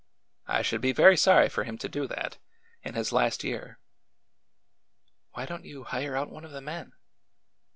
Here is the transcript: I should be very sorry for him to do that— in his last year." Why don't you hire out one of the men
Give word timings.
I 0.47 0.63
should 0.63 0.81
be 0.81 0.93
very 0.93 1.15
sorry 1.15 1.47
for 1.47 1.63
him 1.63 1.77
to 1.77 1.87
do 1.87 2.07
that— 2.07 2.39
in 2.81 2.95
his 2.95 3.11
last 3.11 3.43
year." 3.43 3.77
Why 5.33 5.45
don't 5.45 5.63
you 5.63 5.83
hire 5.83 6.15
out 6.17 6.31
one 6.31 6.43
of 6.43 6.49
the 6.49 6.59
men 6.59 6.93